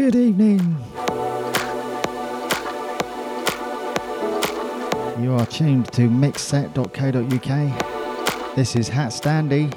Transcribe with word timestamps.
Good 0.00 0.16
evening. 0.16 0.60
You 5.22 5.34
are 5.34 5.44
tuned 5.44 5.92
to 5.92 6.08
mixset.co.uk. 6.08 8.56
This 8.56 8.76
is 8.76 8.88
Hat 8.88 9.10
Standy. 9.10 9.70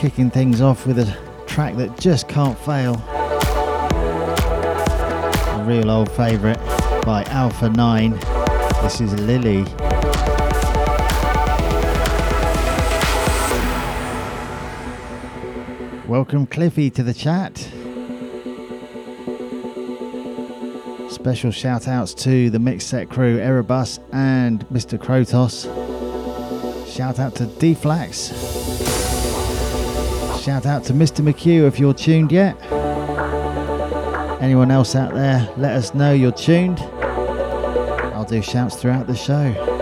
Kicking 0.00 0.28
things 0.28 0.60
off 0.60 0.88
with 0.88 0.98
a 0.98 1.16
track 1.46 1.76
that 1.76 2.00
just 2.00 2.26
can't 2.26 2.58
fail. 2.58 2.96
A 5.54 5.64
real 5.64 5.88
old 5.88 6.10
favourite 6.10 6.58
by 7.04 7.22
Alpha 7.28 7.70
9. 7.70 8.10
This 8.82 9.00
is 9.00 9.14
Lily. 9.20 9.64
Welcome 16.14 16.46
Cliffy 16.46 16.90
to 16.90 17.02
the 17.02 17.12
chat. 17.12 17.58
Special 21.10 21.50
shout 21.50 21.88
outs 21.88 22.14
to 22.14 22.50
the 22.50 22.60
mix 22.60 22.86
set 22.86 23.10
crew, 23.10 23.38
Erebus 23.38 23.98
and 24.12 24.64
Mr. 24.68 24.96
Krotos. 24.96 25.64
Shout 26.86 27.18
out 27.18 27.34
to 27.34 27.46
Deflax. 27.46 28.30
Shout 30.40 30.66
out 30.66 30.84
to 30.84 30.92
Mr. 30.92 31.28
McHugh 31.28 31.66
if 31.66 31.80
you're 31.80 31.92
tuned 31.92 32.30
yet. 32.30 32.62
Anyone 34.40 34.70
else 34.70 34.94
out 34.94 35.14
there, 35.14 35.52
let 35.56 35.72
us 35.72 35.94
know 35.94 36.12
you're 36.12 36.30
tuned. 36.30 36.78
I'll 38.14 38.24
do 38.24 38.40
shouts 38.40 38.76
throughout 38.76 39.08
the 39.08 39.16
show. 39.16 39.73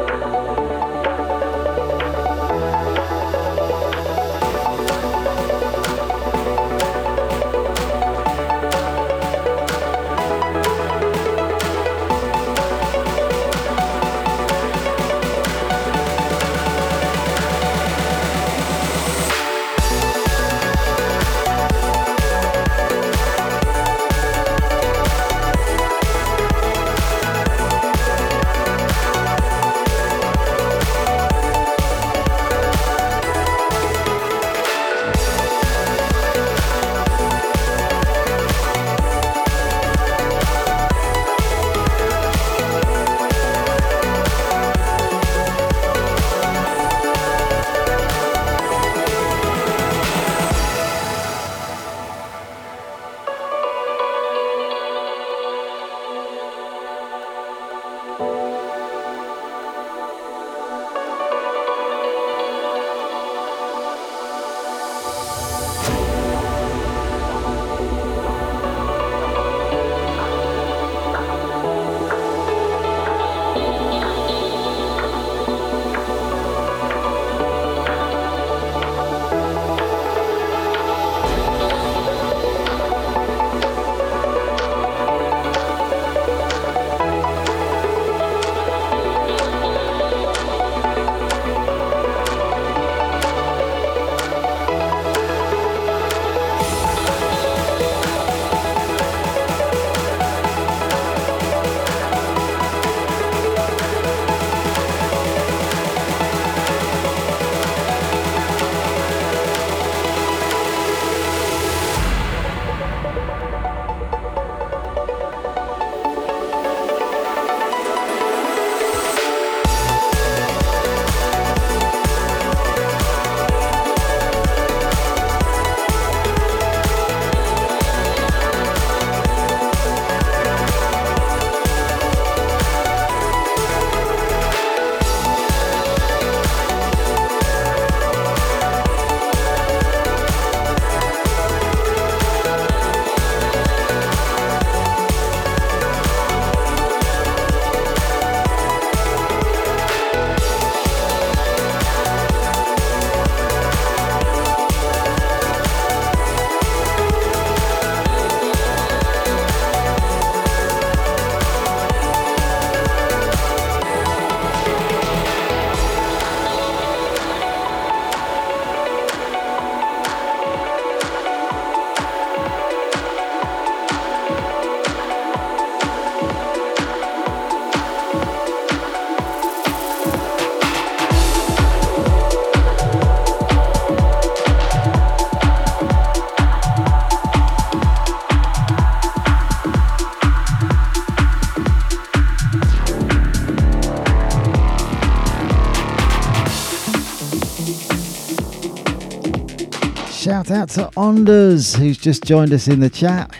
Shout 200.42 200.58
out 200.58 200.68
to 200.70 200.90
Onders, 200.96 201.76
who's 201.76 201.96
just 201.96 202.24
joined 202.24 202.52
us 202.52 202.66
in 202.66 202.80
the 202.80 202.90
chat. 202.90 203.30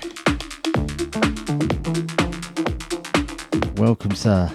Welcome, 3.77 4.15
sir. 4.15 4.49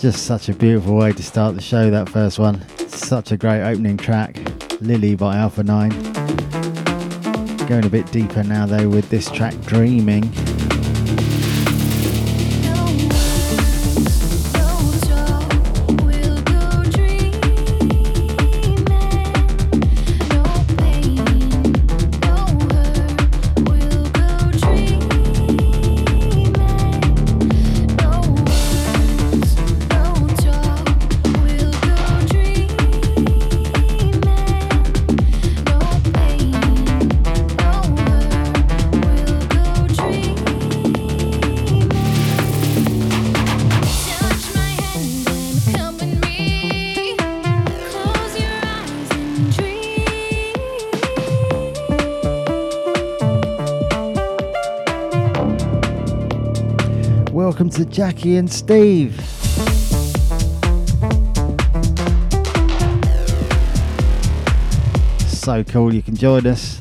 Just 0.00 0.26
such 0.26 0.48
a 0.48 0.54
beautiful 0.54 0.96
way 0.96 1.12
to 1.12 1.22
start 1.22 1.54
the 1.54 1.62
show, 1.62 1.88
that 1.90 2.08
first 2.08 2.40
one. 2.40 2.66
Such 2.88 3.30
a 3.30 3.36
great 3.36 3.62
opening 3.62 3.96
track. 3.96 4.36
Lily 4.80 5.14
by 5.14 5.36
Alpha 5.36 5.62
9. 5.62 5.90
Going 7.68 7.84
a 7.84 7.88
bit 7.88 8.10
deeper 8.10 8.42
now, 8.42 8.66
though, 8.66 8.88
with 8.88 9.08
this 9.08 9.30
track, 9.30 9.54
Dreaming. 9.60 10.24
Jackie 57.94 58.38
and 58.38 58.52
Steve. 58.52 59.14
So 65.28 65.62
cool 65.62 65.94
you 65.94 66.02
can 66.02 66.16
join 66.16 66.44
us. 66.44 66.80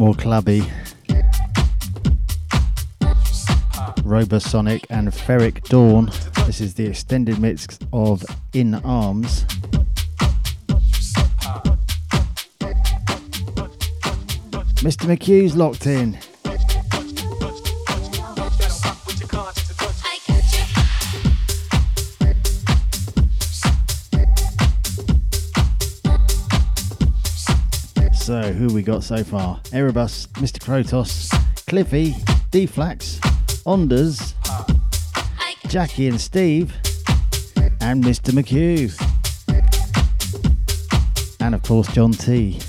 More 0.00 0.14
clubby. 0.14 0.62
Robosonic 4.00 4.86
and 4.88 5.08
Ferreck 5.08 5.62
Dawn. 5.68 6.10
This 6.46 6.62
is 6.62 6.72
the 6.72 6.86
extended 6.86 7.38
mix 7.38 7.78
of 7.92 8.24
In 8.54 8.76
Arms. 8.76 9.44
Mr. 14.80 15.04
McHugh's 15.04 15.54
locked 15.54 15.86
in. 15.86 16.18
Who 28.52 28.72
we 28.72 28.82
got 28.82 29.02
so 29.02 29.22
far. 29.24 29.60
Erebus, 29.72 30.26
Mr. 30.34 30.58
Krotos, 30.58 31.30
Cliffy, 31.66 32.14
D-Flax, 32.50 33.18
Onders, 33.66 34.34
Jackie 35.68 36.08
and 36.08 36.20
Steve, 36.20 36.74
and 37.80 38.02
Mr. 38.02 38.32
McHugh. 38.32 38.94
And 41.40 41.54
of 41.54 41.62
course, 41.62 41.88
John 41.88 42.12
T. 42.12 42.60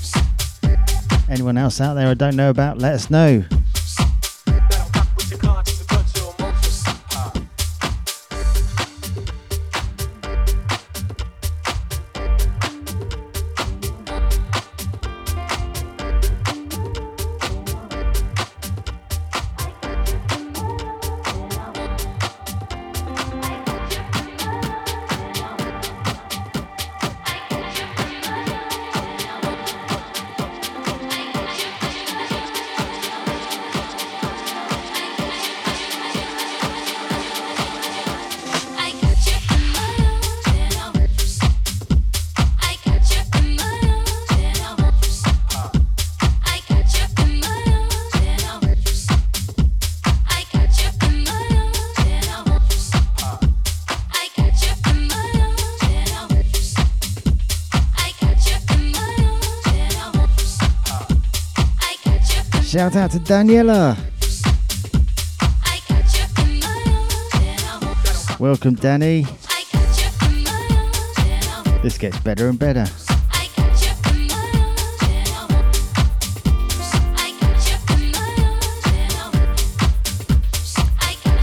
Anyone 1.30 1.58
else 1.58 1.80
out 1.80 1.94
there 1.94 2.08
I 2.08 2.14
don't 2.14 2.36
know 2.36 2.50
about, 2.50 2.78
let 2.78 2.94
us 2.94 3.10
know. 3.10 3.44
Shout 62.72 62.96
out 62.96 63.12
to 63.12 63.20
Daniela. 63.20 63.98
Welcome, 68.40 68.76
Danny. 68.76 69.26
This 71.84 71.98
gets 71.98 72.18
better 72.20 72.48
and 72.48 72.58
better. 72.58 72.86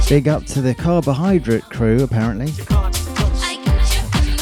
Big 0.08 0.28
up 0.28 0.46
to 0.46 0.62
the 0.62 0.74
carbohydrate 0.74 1.64
crew, 1.64 2.04
apparently. 2.04 2.54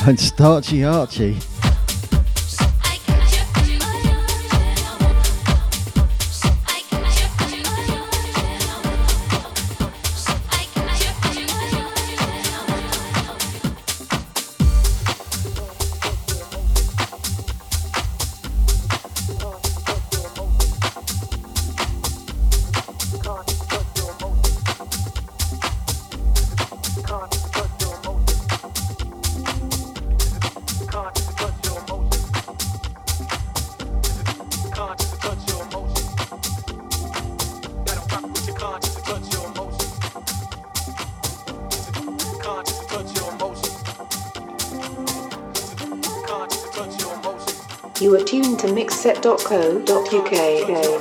And 0.07 0.21
Starchy 0.21 0.85
Archie. 0.85 1.37
mixset.co.uk. 49.51 50.96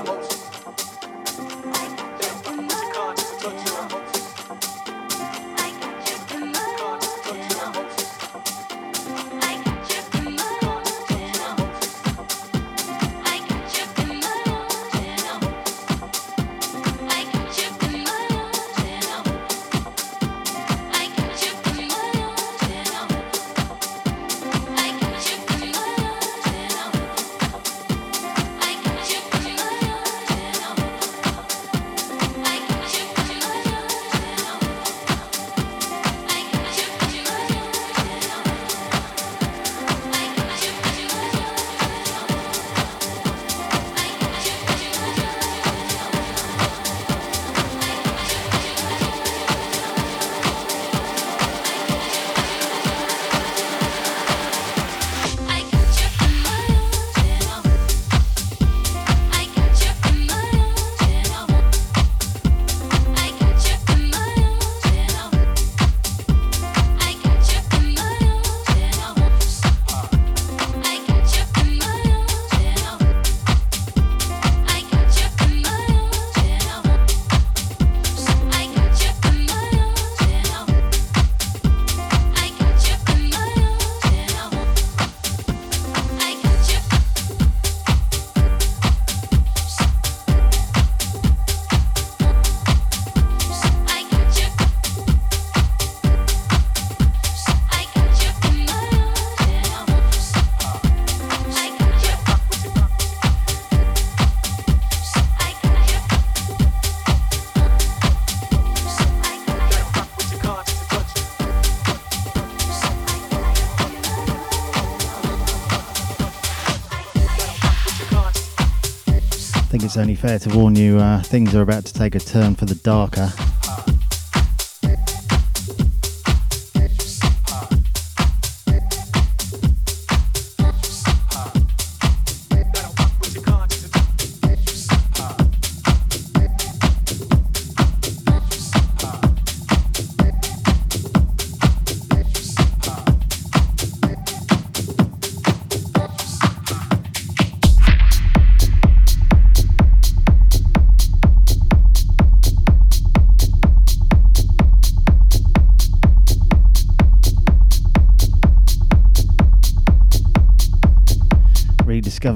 it's 119.95 120.01
only 120.01 120.15
fair 120.15 120.37
to 120.37 120.49
warn 120.49 120.75
you 120.75 120.97
uh, 120.97 121.23
things 121.23 121.55
are 121.55 121.61
about 121.61 121.85
to 121.85 121.93
take 121.93 122.15
a 122.15 122.19
turn 122.19 122.53
for 122.53 122.65
the 122.65 122.75
darker. 122.75 123.31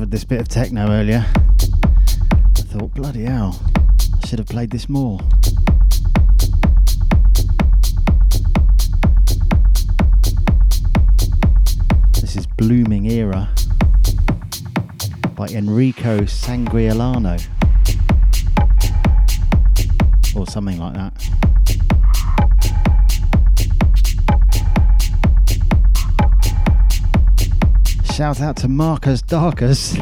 This 0.10 0.24
bit 0.24 0.42
of 0.42 0.48
techno 0.48 0.90
earlier. 0.90 1.24
I 1.36 2.62
thought, 2.62 2.94
bloody 2.96 3.24
hell, 3.26 3.60
I 4.24 4.28
should 4.28 4.40
have 4.40 4.48
played 4.48 4.72
this 4.72 4.90
more. 4.90 5.20
This 12.14 12.36
is 12.36 12.48
Blooming 12.58 13.06
Era 13.06 13.50
by 15.36 15.48
Enrico 15.50 16.22
Sangiuliano. 16.22 17.40
Or 20.36 20.48
something 20.48 20.80
like 20.80 20.94
that. 20.96 21.09
Shout 28.20 28.42
out 28.42 28.58
to 28.58 28.68
Marcus 28.68 29.22
Darkus. 29.22 29.96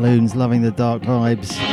Loving 0.00 0.62
the 0.62 0.70
dark 0.70 1.02
vibes. 1.02 1.69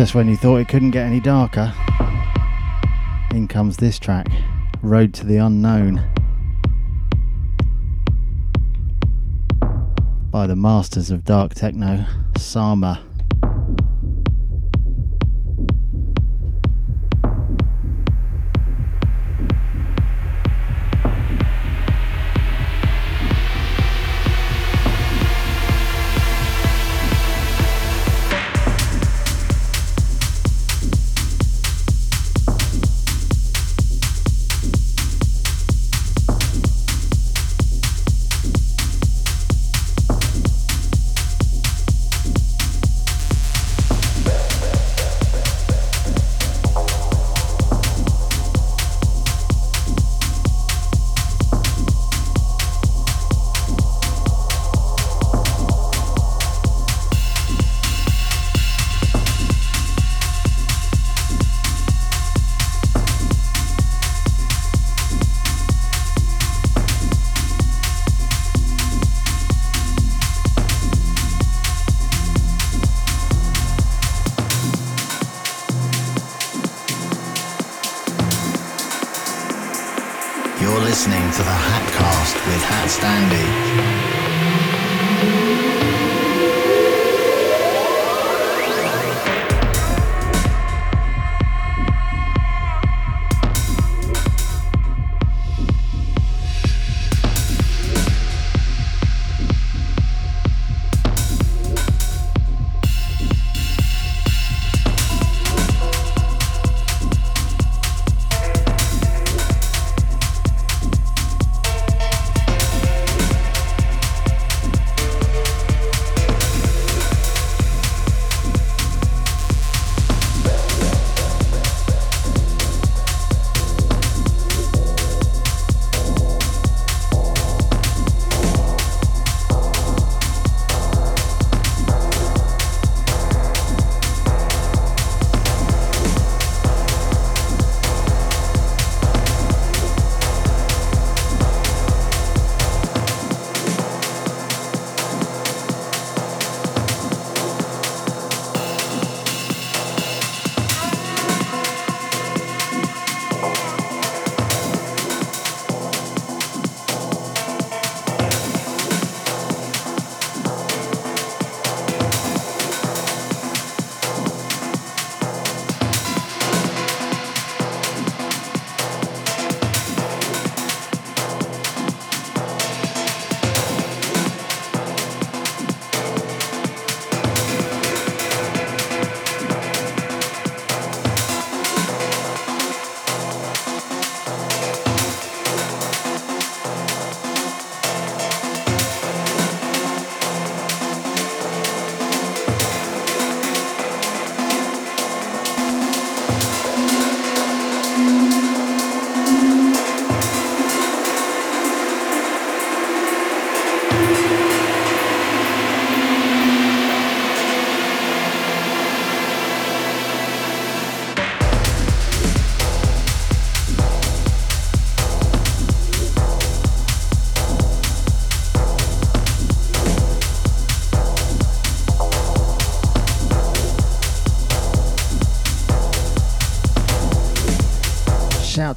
Just 0.00 0.14
when 0.14 0.28
you 0.28 0.36
thought 0.38 0.56
it 0.56 0.68
couldn't 0.68 0.92
get 0.92 1.04
any 1.04 1.20
darker, 1.20 1.74
in 3.32 3.46
comes 3.46 3.76
this 3.76 3.98
track 3.98 4.28
Road 4.80 5.12
to 5.12 5.26
the 5.26 5.36
Unknown 5.36 6.00
by 10.30 10.46
the 10.46 10.56
masters 10.56 11.10
of 11.10 11.26
dark 11.26 11.52
techno, 11.52 12.06
Sama. 12.38 13.09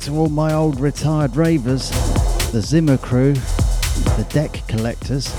To 0.04 0.18
all 0.18 0.28
my 0.28 0.54
old 0.54 0.82
retired 0.82 1.34
ravers, 1.38 1.90
the 2.52 2.60
Zimmer 2.62 2.98
crew, 2.98 3.32
the 3.34 4.28
deck 4.32 4.62
collectors, 4.68 5.32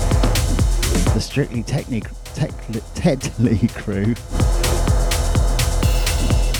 the 1.13 1.19
Strictly 1.19 1.61
Technic 1.61 2.05
Tech, 2.33 2.49
Tedley 2.95 3.67
crew. 3.75 4.15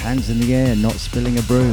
Hands 0.04 0.30
in 0.30 0.40
the 0.40 0.54
air, 0.54 0.76
not 0.76 0.94
spilling 0.94 1.40
a 1.40 1.42
brew. 1.44 1.72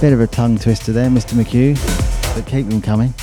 Bit 0.00 0.12
of 0.12 0.20
a 0.20 0.26
tongue 0.26 0.58
twister 0.58 0.90
there, 0.90 1.10
Mr. 1.10 1.34
McHugh, 1.34 1.76
but 2.34 2.44
keep 2.46 2.68
them 2.68 2.82
coming. 2.82 3.14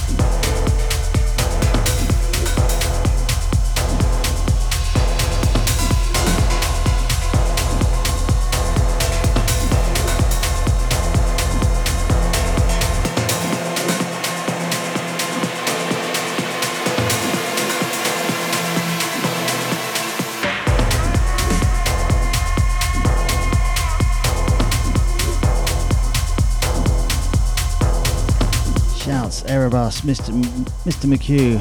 Mr. 30.04 30.30
M- 30.30 30.66
Mr. 30.86 31.06
McHugh, 31.08 31.60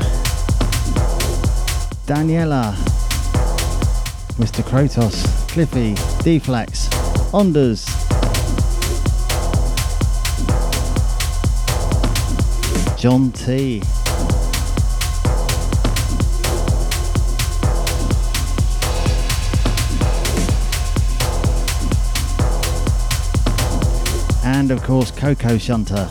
Daniela, 2.07 2.75
Mr. 4.39 4.63
Krotos, 4.65 5.27
Cliffy, 5.49 5.95
Deflex, 6.25 6.89
Onders, 7.35 7.87
John 12.99 13.31
T. 13.33 13.83
And 24.43 24.71
of 24.71 24.83
course, 24.83 25.11
Coco 25.11 25.59
Shunter. 25.59 26.09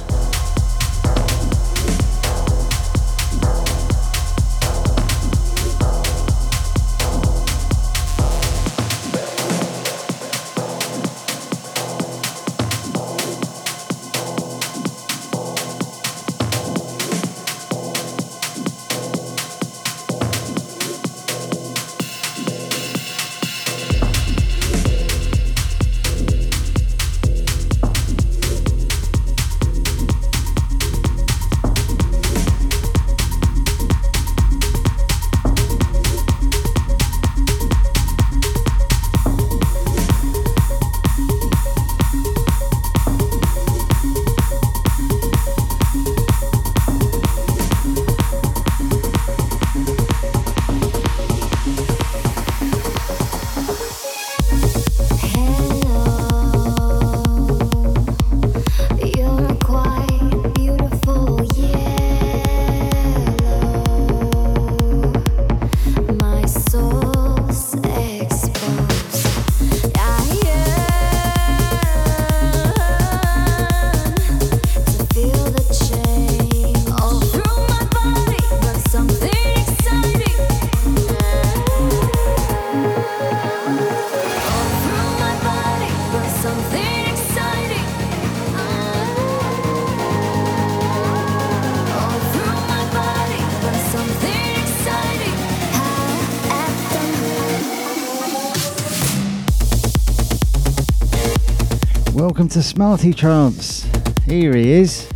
Welcome 102.39 102.47
to 102.47 102.63
Smarty 102.63 103.13
Trance. 103.13 103.86
Here 104.25 104.56
he 104.56 104.71
is. 104.71 105.10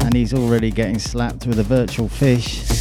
And 0.00 0.12
he's 0.12 0.34
already 0.34 0.70
getting 0.70 0.98
slapped 0.98 1.46
with 1.46 1.58
a 1.58 1.62
virtual 1.62 2.10
fish. 2.10 2.71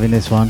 Loving 0.00 0.12
this 0.12 0.30
one. 0.30 0.48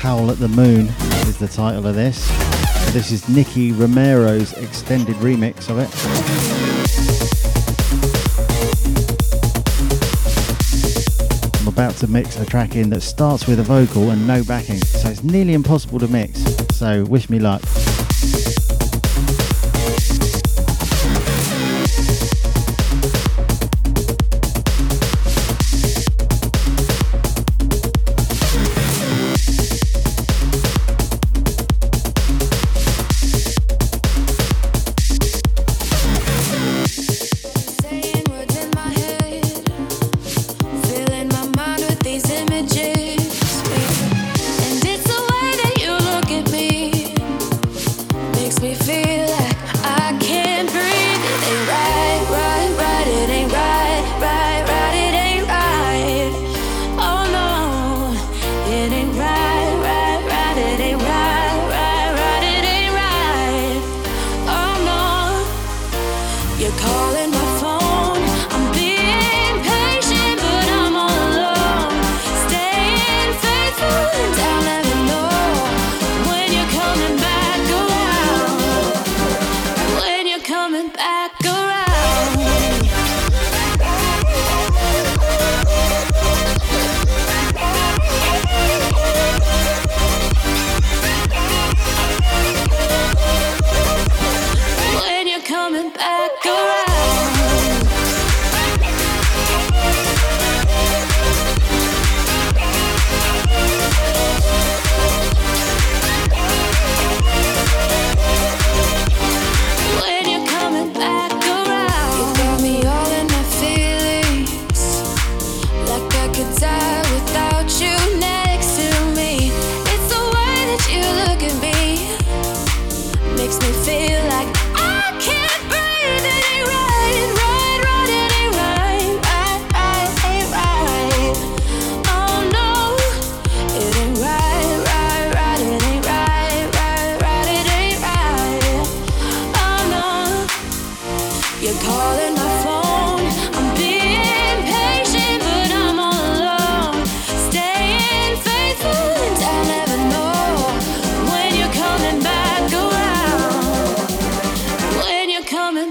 Howl 0.00 0.30
at 0.30 0.38
the 0.38 0.48
Moon 0.48 0.88
is 1.26 1.38
the 1.38 1.48
title 1.48 1.86
of 1.86 1.94
this. 1.94 2.28
This 2.92 3.10
is 3.10 3.26
Nicky 3.26 3.72
Romero's 3.72 4.52
extended 4.52 5.16
remix 5.16 5.70
of 5.70 5.78
it. 5.78 5.88
I'm 11.58 11.68
about 11.68 11.94
to 11.94 12.06
mix 12.06 12.38
a 12.38 12.44
track 12.44 12.76
in 12.76 12.90
that 12.90 13.00
starts 13.00 13.46
with 13.46 13.60
a 13.60 13.62
vocal 13.62 14.10
and 14.10 14.26
no 14.26 14.44
backing, 14.44 14.76
so 14.76 15.08
it's 15.08 15.24
nearly 15.24 15.54
impossible 15.54 16.00
to 16.00 16.08
mix. 16.08 16.38
So 16.76 17.06
wish 17.06 17.30
me 17.30 17.38
luck. 17.38 17.62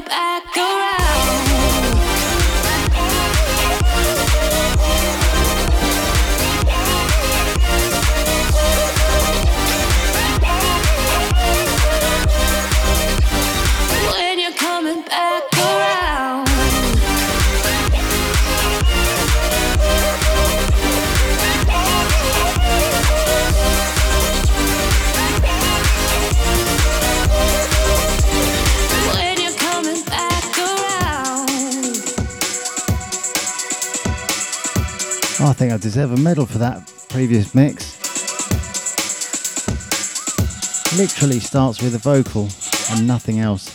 back 0.01 0.57
around. 0.57 1.04
Think 35.55 35.71
I 35.71 35.77
deserve 35.77 36.11
a 36.11 36.17
medal 36.17 36.45
for 36.45 36.57
that 36.57 36.91
previous 37.07 37.55
mix. 37.55 37.95
Literally 40.97 41.39
starts 41.39 41.81
with 41.81 41.95
a 41.95 41.97
vocal 41.97 42.49
and 42.91 43.07
nothing 43.07 43.39
else. 43.39 43.69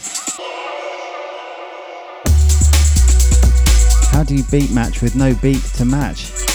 How 4.12 4.24
do 4.24 4.36
you 4.36 4.44
beat 4.50 4.70
match 4.72 5.00
with 5.00 5.16
no 5.16 5.34
beat 5.36 5.62
to 5.76 5.86
match? 5.86 6.49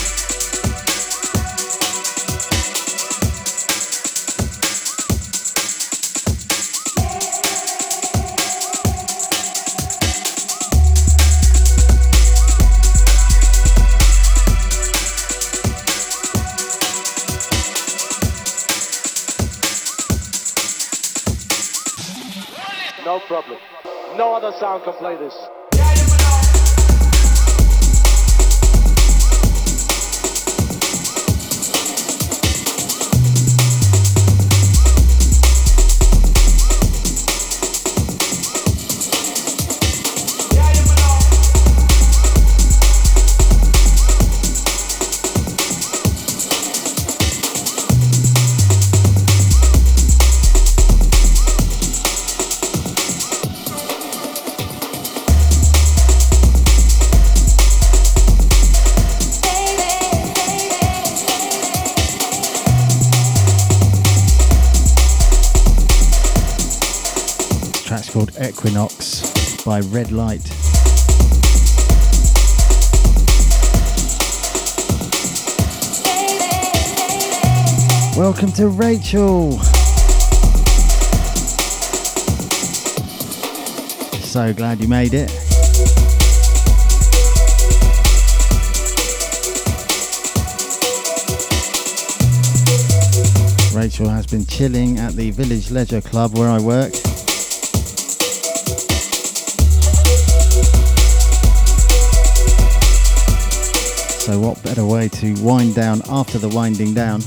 Sound 24.52 24.84
can 24.84 24.92
play 24.94 25.16
this. 25.16 25.65
Equinox 68.16 69.62
by 69.62 69.82
Redlight. 69.82 70.40
Welcome 78.16 78.52
to 78.52 78.68
Rachel. 78.68 79.58
So 84.22 84.54
glad 84.54 84.80
you 84.80 84.88
made 84.88 85.12
it. 85.12 85.30
Rachel 93.74 94.08
has 94.08 94.26
been 94.26 94.46
chilling 94.46 94.98
at 94.98 95.12
the 95.12 95.32
Village 95.32 95.70
Leisure 95.70 96.00
Club 96.00 96.38
where 96.38 96.48
I 96.48 96.58
work. 96.58 96.94
So, 104.26 104.40
what 104.40 104.60
better 104.64 104.84
way 104.84 105.08
to 105.08 105.34
wind 105.34 105.76
down 105.76 106.02
after 106.08 106.36
the 106.36 106.48
winding 106.48 106.94
down? 106.94 107.20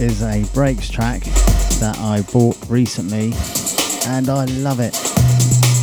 Is 0.00 0.22
a 0.22 0.42
breaks 0.54 0.88
track 0.88 1.20
that 1.78 1.94
I 1.98 2.22
bought 2.32 2.56
recently 2.70 3.34
and 4.06 4.30
I 4.30 4.46
love 4.46 4.80
it. 4.80 4.98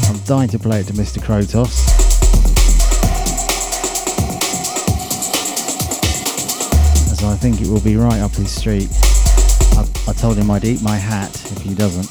I'm 0.09 0.17
dying 0.25 0.49
to 0.49 0.57
play 0.57 0.79
it 0.79 0.87
to 0.87 0.93
Mr. 0.93 1.19
Krotos. 1.19 1.85
As 7.11 7.23
I 7.23 7.35
think 7.35 7.61
it 7.61 7.67
will 7.67 7.81
be 7.81 7.95
right 7.95 8.19
up 8.19 8.31
his 8.31 8.49
street. 8.49 8.89
I, 9.77 9.87
I 10.07 10.13
told 10.13 10.37
him 10.37 10.49
I'd 10.49 10.65
eat 10.65 10.81
my 10.81 10.95
hat 10.95 11.29
if 11.51 11.61
he 11.61 11.75
doesn't. 11.75 12.06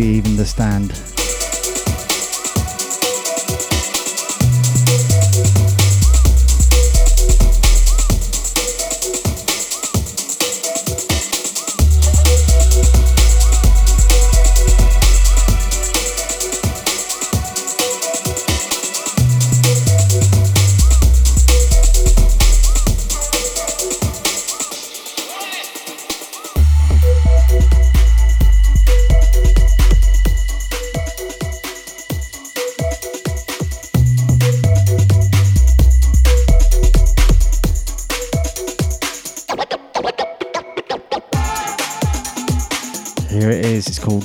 Maybe 0.00 0.16
even 0.16 0.36
the 0.36 0.46
stand. 0.46 1.09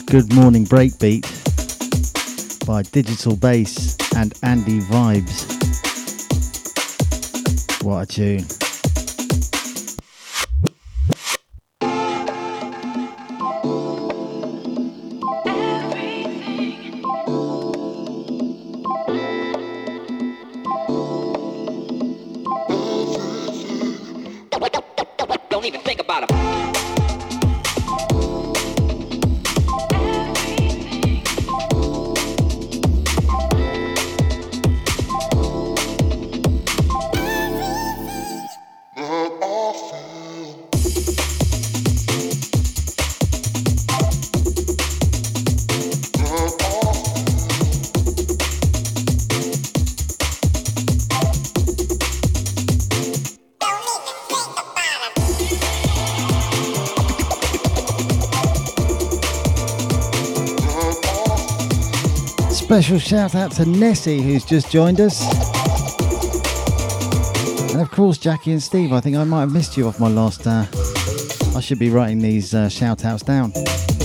Good 0.08 0.32
Morning 0.34 0.66
Breakbeat 0.66 1.26
by 2.66 2.84
Digital 2.84 3.36
Base 3.36 3.97
and 4.16 4.34
Andy 4.43 4.80
Vibes. 4.82 5.51
What 7.84 8.03
a 8.03 8.06
tune. 8.06 8.64
Special 62.86 63.00
shout 63.00 63.34
out 63.34 63.52
to 63.54 63.66
Nessie 63.66 64.22
who's 64.22 64.46
just 64.46 64.72
joined 64.72 65.02
us. 65.02 65.20
And 67.72 67.82
of 67.82 67.90
course, 67.90 68.20
Jackie 68.20 68.52
and 68.52 68.62
Steve. 68.62 68.94
I 68.94 69.00
think 69.00 69.16
I 69.18 69.24
might 69.24 69.40
have 69.40 69.52
missed 69.52 69.76
you 69.76 69.88
off 69.88 70.00
my 70.00 70.08
last. 70.08 70.46
Uh, 70.46 70.68
I 71.58 71.62
should 71.62 71.80
be 71.80 71.90
writing 71.90 72.20
these 72.20 72.54
uh, 72.54 72.70
shout 72.70 73.04
outs 73.04 73.24
down. 73.24 73.54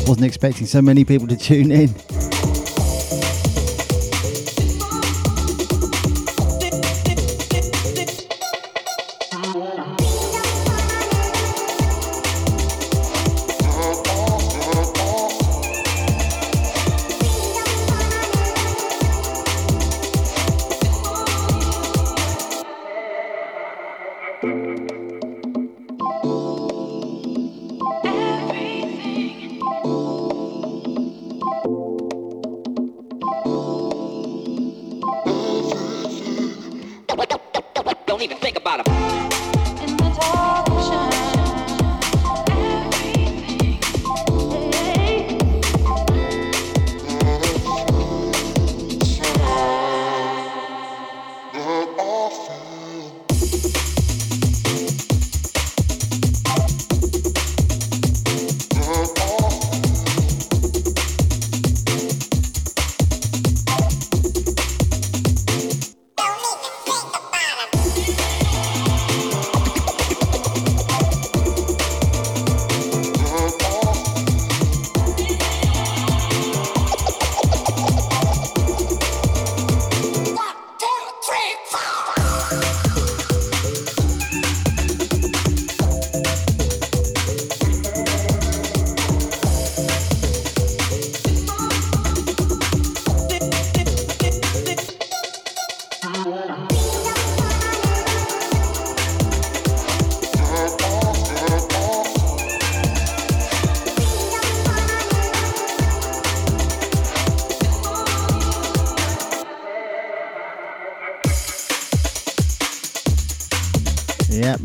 Wasn't 0.06 0.24
expecting 0.24 0.66
so 0.66 0.80
many 0.80 1.04
people 1.04 1.28
to 1.28 1.36
tune 1.36 1.70
in. 1.70 1.90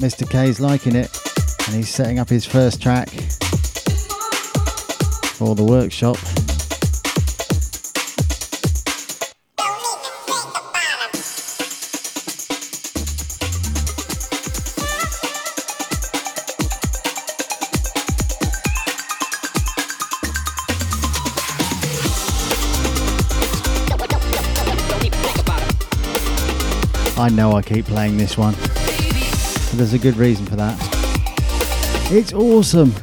Mr. 0.06 0.30
K's 0.30 0.60
liking 0.60 0.95
it 0.95 1.10
and 1.66 1.76
he's 1.76 1.89
setting 1.89 2.20
up 2.20 2.30
his 2.30 2.45
first 2.45 2.80
track 2.80 3.10
for 5.34 5.56
the 5.56 5.64
workshop. 5.64 6.16
I 27.18 27.30
know 27.30 27.53
I 27.53 27.64
keep 27.64 27.86
playing 27.88 28.18
this 28.18 28.38
one. 28.38 28.53
There's 29.78 29.93
a 29.93 29.99
good 29.99 30.15
reason 30.15 30.45
for 30.45 30.55
that. 30.55 30.78
It's 32.09 32.32
awesome. 32.32 32.93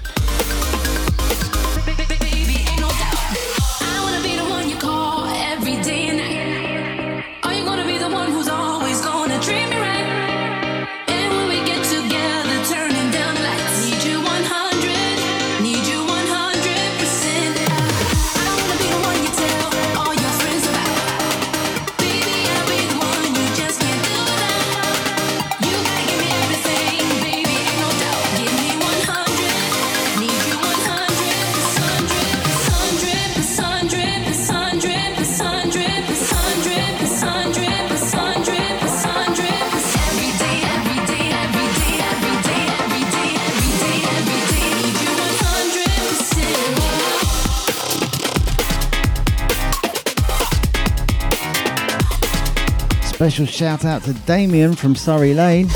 Special 53.33 53.47
shout 53.47 53.87
out 53.87 54.03
to 54.03 54.13
Damien 54.13 54.75
from 54.75 54.95
Surrey 54.95 55.33
Lane. 55.33 55.67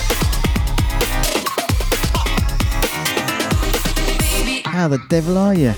How 4.67 4.89
the 4.89 5.01
devil 5.09 5.39
are 5.39 5.55
you? 5.55 5.73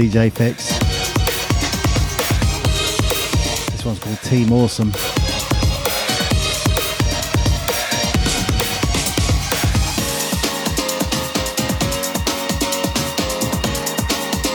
DJ 0.00 0.30
Fixx. 0.30 0.80
This 3.70 3.84
one's 3.84 3.98
called 3.98 4.18
Team 4.22 4.50
Awesome. 4.50 4.92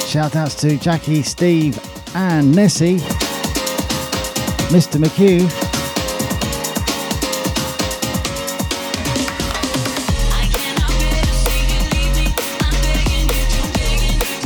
Shout 0.07 0.35
outs 0.35 0.55
to 0.61 0.77
Jackie, 0.77 1.21
Steve, 1.21 1.79
and 2.15 2.55
Nessie, 2.55 2.95
Mr. 4.71 4.97
McHugh. 4.97 5.45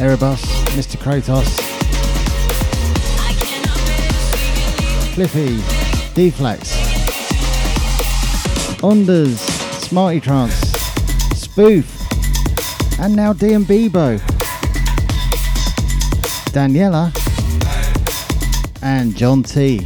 Erebus, 0.02 0.59
Mr. 0.76 0.97
Kratos, 0.97 1.49
Cliffy, 5.13 5.57
Deflex, 6.13 6.72
Onders, 8.82 9.39
Smarty 9.82 10.20
Trance, 10.20 10.53
Spoof, 11.36 11.86
and 12.99 13.15
now 13.15 13.34
D 13.34 13.53
and 13.53 13.65
Bebo, 13.65 14.20
Daniela, 16.51 17.11
and 18.82 19.15
John 19.15 19.43
T. 19.43 19.86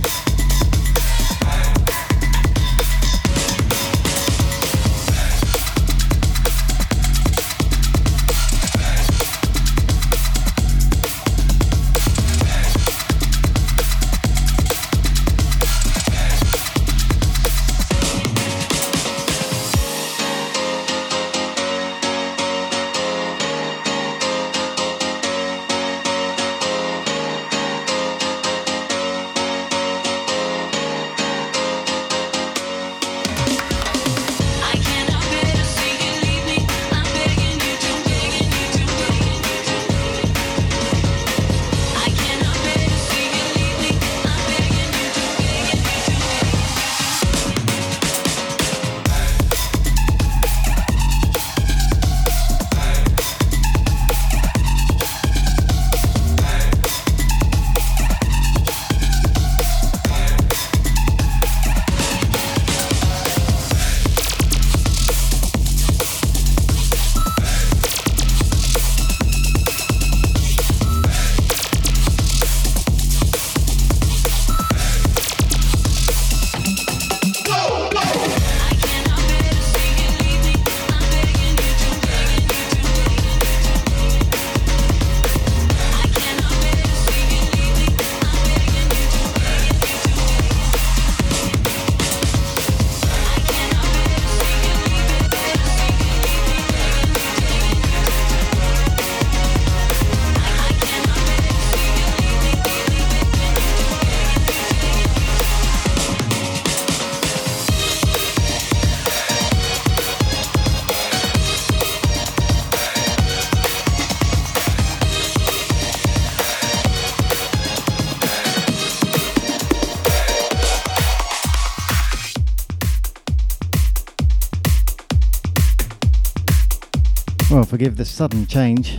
forgive 127.84 127.98
the 127.98 128.06
sudden 128.06 128.48
change, 128.48 128.98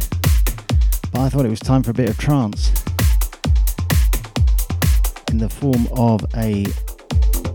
but 1.10 1.20
I 1.22 1.30
thought 1.30 1.46
it 1.46 1.48
was 1.48 1.58
time 1.58 1.82
for 1.82 1.92
a 1.92 1.94
bit 1.94 2.10
of 2.10 2.18
trance 2.18 2.68
in 5.30 5.38
the 5.38 5.48
form 5.48 5.88
of 5.96 6.22
a 6.36 6.66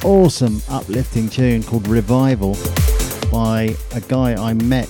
awesome 0.04 0.60
uplifting 0.70 1.30
tune 1.30 1.62
called 1.62 1.88
Revival 1.88 2.58
by 3.32 3.76
a 3.94 4.02
guy 4.08 4.34
I 4.44 4.54
met 4.54 4.88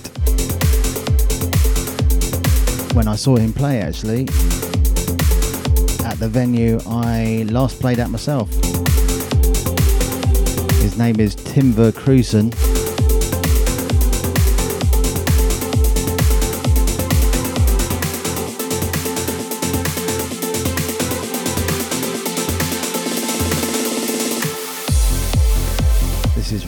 when 2.93 3.09
I 3.09 3.17
saw 3.17 3.35
him 3.35 3.51
play 3.51 3.81
actually 3.81 4.21
at 6.05 6.19
the 6.19 6.29
venue 6.31 6.79
I 6.87 7.47
last 7.49 7.81
played 7.81 7.99
at 7.99 8.09
myself. 8.09 8.49
His 10.79 10.97
name 10.97 11.19
is 11.19 11.35
Tim 11.35 11.73
Verkruissen. 11.73 12.68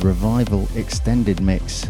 Revival 0.03 0.67
Extended 0.75 1.41
Mix. 1.41 1.85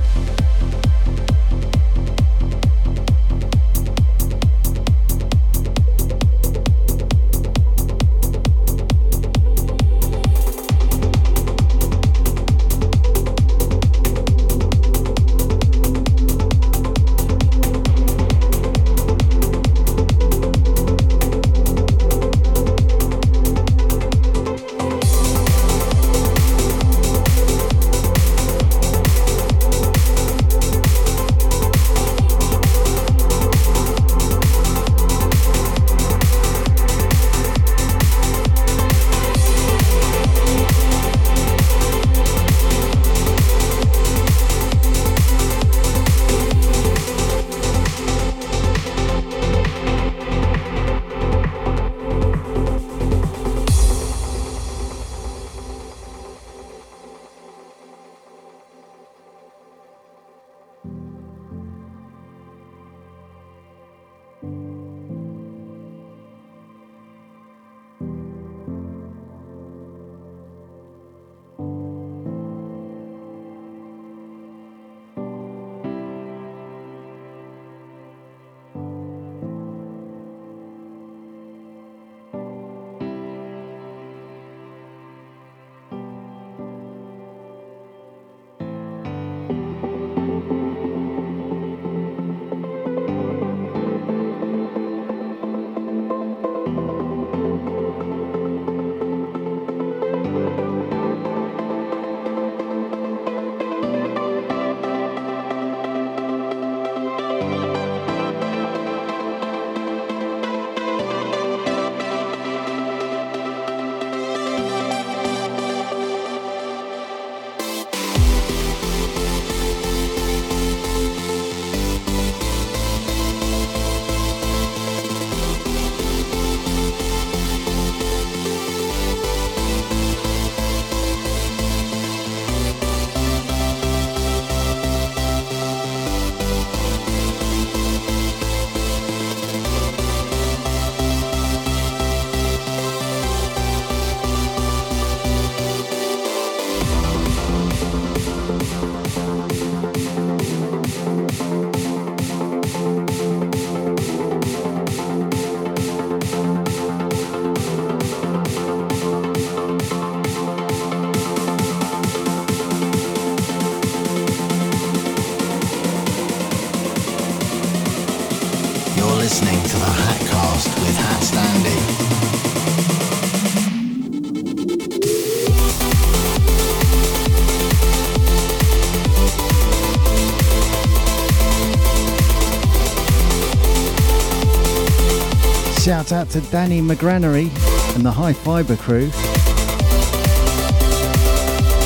To 186.31 186.39
Danny 186.49 186.79
McGranery 186.79 187.49
and 187.93 188.05
the 188.05 188.11
High 188.11 188.31
Fiber 188.31 188.77
crew. 188.77 189.11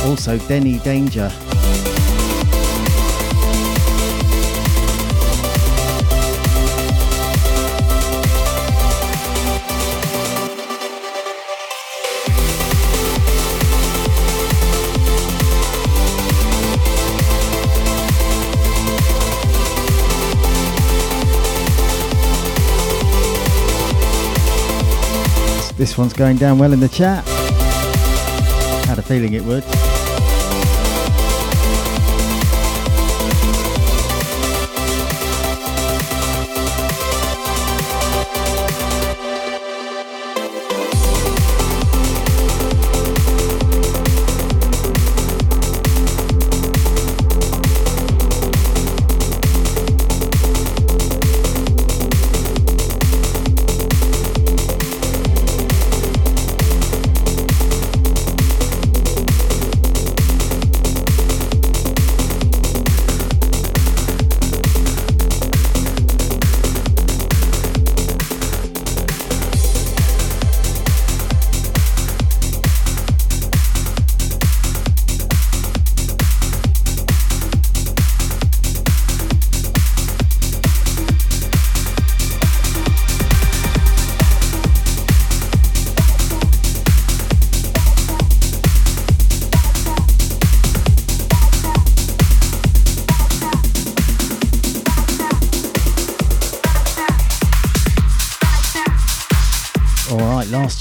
Also, 0.07 0.37
Denny 0.47 0.77
Danger. 0.79 1.31
This 25.86 25.99
one's 25.99 26.13
going 26.13 26.38
down 26.38 26.57
well 26.57 26.73
in 26.73 26.79
the 26.79 26.89
chat. 26.89 27.23
Had 28.88 28.97
a 28.97 29.03
feeling 29.03 29.33
it 29.33 29.43
would. 29.43 29.84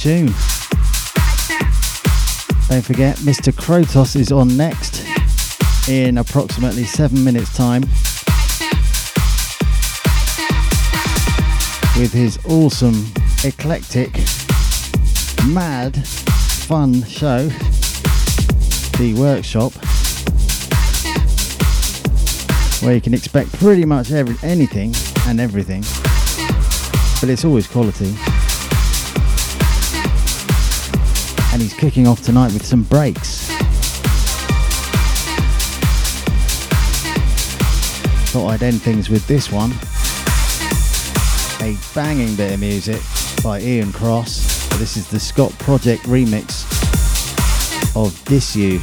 Tune. 0.04 0.26
Don't 2.68 2.84
forget, 2.84 3.16
Mr. 3.24 3.54
Krotos 3.54 4.16
is 4.16 4.30
on 4.30 4.54
next 4.54 5.02
in 5.88 6.18
approximately 6.18 6.84
seven 6.84 7.24
minutes' 7.24 7.56
time 7.56 7.80
with 11.98 12.12
his 12.12 12.38
awesome, 12.44 13.06
eclectic, 13.44 14.12
mad, 15.46 16.06
fun 16.06 17.02
show, 17.04 17.48
The 18.98 19.14
Workshop, 19.18 19.72
where 22.82 22.94
you 22.94 23.00
can 23.00 23.14
expect 23.14 23.50
pretty 23.54 23.86
much 23.86 24.12
every, 24.12 24.36
anything 24.46 24.94
and 25.26 25.40
everything, 25.40 25.80
but 27.22 27.30
it's 27.30 27.46
always 27.46 27.66
quality. 27.66 28.14
And 31.54 31.62
he's 31.62 31.72
kicking 31.72 32.08
off 32.08 32.20
tonight 32.20 32.52
with 32.52 32.66
some 32.66 32.82
breaks. 32.82 33.46
Thought 38.32 38.48
I'd 38.48 38.62
end 38.64 38.82
things 38.82 39.08
with 39.08 39.24
this 39.28 39.52
one. 39.52 39.70
A 41.62 41.78
banging 41.94 42.34
bit 42.34 42.54
of 42.54 42.58
music 42.58 43.00
by 43.44 43.60
Iain 43.60 43.92
Cross. 43.92 44.68
This 44.80 44.96
is 44.96 45.08
the 45.08 45.20
Scott 45.20 45.52
Project 45.60 46.02
remix 46.06 46.64
of 47.94 48.24
This 48.24 48.56
You. 48.56 48.80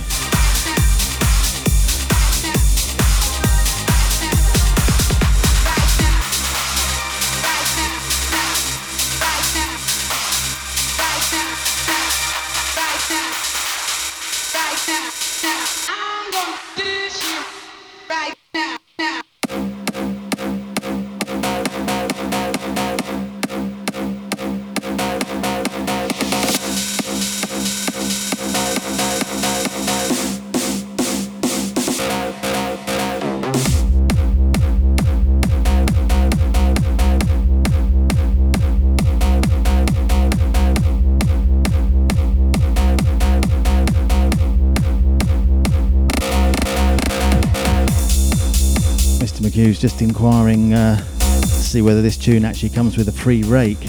Just 49.80 50.01
inquiring 50.01 50.74
uh, 50.74 50.97
to 50.97 51.47
see 51.47 51.82
whether 51.82 52.01
this 52.01 52.17
tune 52.17 52.45
actually 52.45 52.69
comes 52.69 52.97
with 52.97 53.07
a 53.07 53.11
free 53.11 53.43
rake 53.43 53.84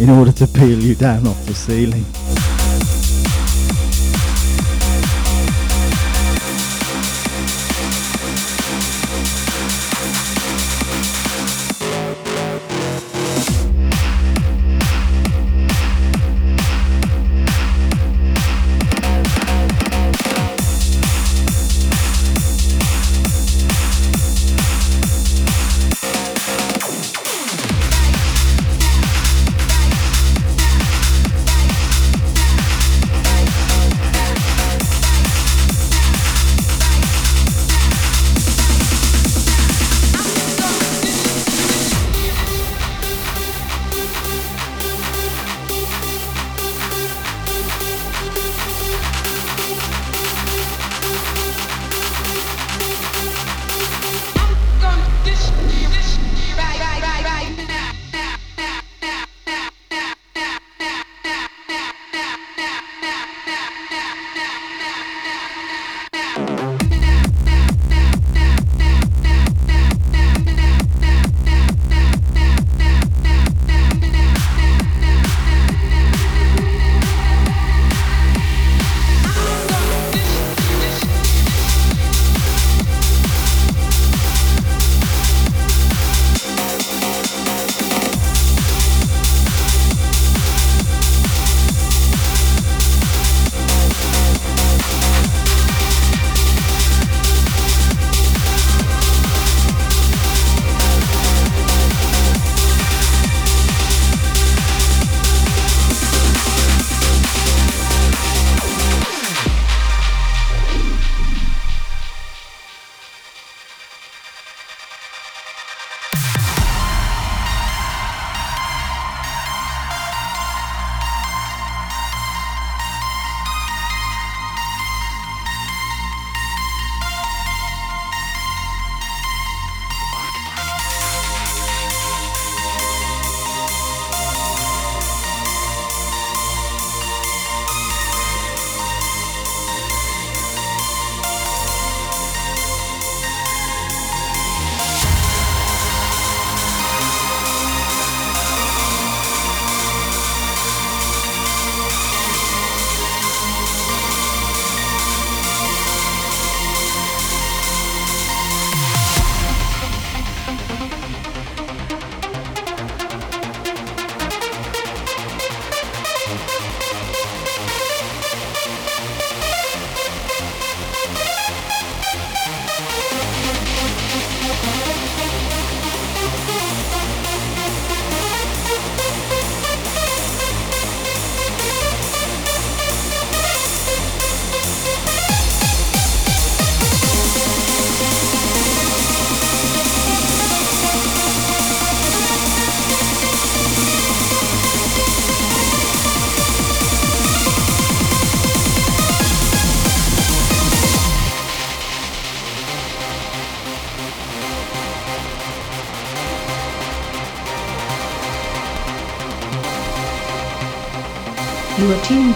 in 0.00 0.10
order 0.10 0.32
to 0.32 0.46
peel 0.46 0.78
you 0.78 0.94
down 0.94 1.26
off 1.26 1.44
the 1.46 1.54
ceiling. 1.54 2.04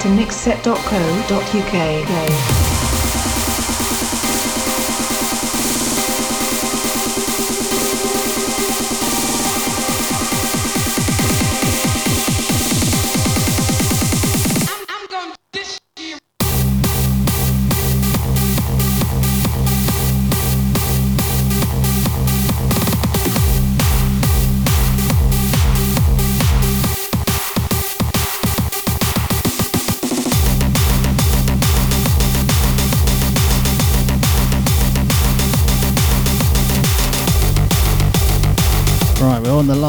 To 0.03 0.09
mixset.co.uk. 0.09 1.73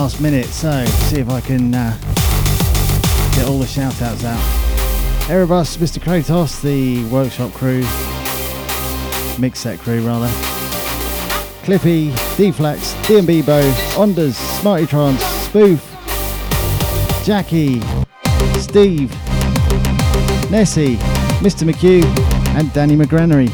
last 0.04 0.20
minute, 0.20 0.48
so 0.48 0.84
see 1.08 1.20
if 1.20 1.30
I 1.30 1.40
can 1.40 1.74
uh, 1.74 1.98
get 3.36 3.48
all 3.48 3.58
the 3.58 3.66
shout 3.66 4.02
outs 4.02 4.26
out. 4.26 4.38
Erebus, 5.30 5.78
Mr. 5.78 6.04
Kratos, 6.04 6.62
the 6.62 7.06
workshop 7.06 7.54
crew, 7.54 7.84
Mixset 9.40 9.80
crew 9.80 10.06
rather. 10.06 10.28
Clippy, 11.64 12.12
Deflex, 12.36 12.94
DMBbo, 13.06 13.64
Ondas, 13.94 14.34
Smarty 14.60 14.86
Trance, 14.86 15.24
Spoof, 15.24 15.80
Jackie, 17.24 17.80
Steve, 18.60 19.10
Nessie, 20.52 20.98
Mr. 21.40 21.64
McHugh, 21.64 22.04
and 22.58 22.74
Danny 22.74 22.98
McGranery, 22.98 23.50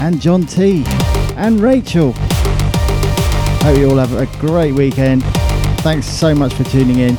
and 0.00 0.20
John 0.20 0.46
T, 0.46 0.84
and 1.36 1.58
Rachel. 1.58 2.12
Hope 3.62 3.78
you 3.78 3.90
all 3.90 3.96
have 3.96 4.12
a 4.12 4.26
great 4.38 4.74
weekend. 4.74 5.24
Thanks 5.82 6.06
so 6.06 6.32
much 6.32 6.54
for 6.54 6.62
tuning 6.62 7.00
in. 7.00 7.16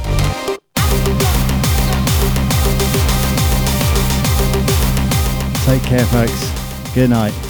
Take 5.66 5.84
care, 5.84 6.06
folks. 6.06 6.94
Good 6.96 7.10
night. 7.10 7.43